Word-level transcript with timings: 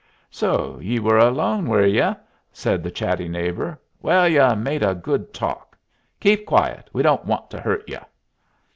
"So 0.31 0.79
ye 0.79 0.97
were 0.97 1.19
alone, 1.19 1.67
were 1.67 1.85
ye?" 1.85 2.11
said 2.51 2.81
the 2.81 2.89
chatty 2.89 3.27
neighbor. 3.27 3.79
"Well, 4.01 4.27
ye 4.27 4.43
made 4.55 4.81
a 4.81 4.95
good 4.95 5.31
talk. 5.31 5.77
Keep 6.19 6.47
quiet 6.47 6.89
we 6.91 7.03
don't 7.03 7.25
want 7.25 7.51
to 7.51 7.59
hurt 7.61 7.87
ye." 7.87 7.97